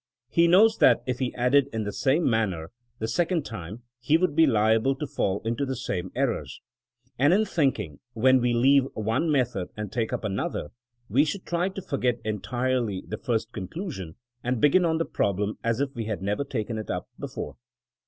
[0.29, 4.35] He knows that if he added in the same manner the second time he would
[4.35, 6.59] be liable to fall into the same er rors.
[7.19, 10.69] And in thinking, when we leave one method and take up another,
[11.07, 15.79] we should try to forget entirely the first conclusion and begin on the problem as
[15.79, 17.57] if we had never taken it up be fore.